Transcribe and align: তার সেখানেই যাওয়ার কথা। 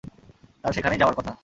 তার 0.63 0.73
সেখানেই 0.73 0.99
যাওয়ার 0.99 1.17
কথা। 1.17 1.31